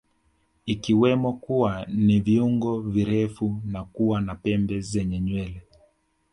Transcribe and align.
Ikiwemo 0.65 1.33
kuwa 1.33 1.85
na 1.85 2.19
viungo 2.19 2.81
virefu 2.81 3.61
na 3.65 3.83
kuwa 3.83 4.21
na 4.21 4.35
pembe 4.35 4.79
zenye 4.81 5.19
nywele 5.19 5.61